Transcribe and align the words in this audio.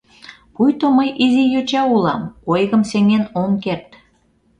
Пуйто 0.53 0.85
мый 0.97 1.09
изи 1.23 1.43
йоча 1.53 1.81
улам, 1.93 2.21
ойгым 2.51 2.83
сеҥен 2.91 3.23
ом 3.41 3.51
керт. 3.63 3.89